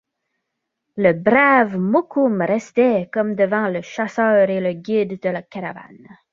Le 0.97 1.13
brave 1.15 1.77
Mokoum 1.77 2.41
restait, 2.41 3.07
comme 3.13 3.35
devant, 3.35 3.67
le 3.67 3.83
chasseur 3.83 4.49
et 4.49 4.59
le 4.59 4.73
guide 4.73 5.21
de 5.21 5.29
la 5.29 5.43
caravane. 5.43 6.07